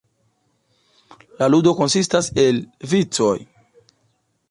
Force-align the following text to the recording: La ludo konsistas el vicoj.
La 1.43 1.49
ludo 1.55 1.75
konsistas 1.81 2.33
el 2.47 2.61
vicoj. 2.95 3.33